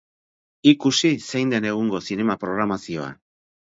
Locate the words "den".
1.55-1.67